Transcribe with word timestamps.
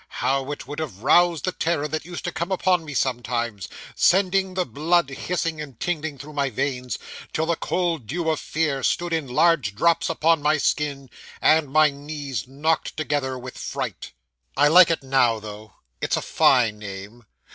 How 0.17 0.51
it 0.51 0.65
would 0.67 0.79
have 0.79 1.03
roused 1.03 1.45
the 1.45 1.51
terror 1.51 1.87
that 1.87 2.05
used 2.05 2.23
to 2.23 2.31
come 2.31 2.51
upon 2.51 2.83
me 2.85 2.95
sometimes, 2.95 3.67
sending 3.93 4.55
the 4.55 4.65
blood 4.65 5.11
hissing 5.11 5.61
and 5.61 5.79
tingling 5.79 6.17
through 6.17 6.33
my 6.33 6.49
veins, 6.49 6.97
till 7.33 7.45
the 7.45 7.55
cold 7.55 8.07
dew 8.07 8.27
of 8.31 8.39
fear 8.39 8.81
stood 8.81 9.13
in 9.13 9.27
large 9.27 9.75
drops 9.75 10.09
upon 10.09 10.41
my 10.41 10.57
skin, 10.57 11.07
and 11.39 11.69
my 11.69 11.91
knees 11.91 12.47
knocked 12.47 12.97
together 12.97 13.37
with 13.37 13.59
fright! 13.59 14.13
I 14.57 14.69
like 14.69 14.89
it 14.89 15.03
now 15.03 15.39
though. 15.39 15.73
It's 16.01 16.17
a 16.17 16.23
fine 16.23 16.79
name. 16.79 17.23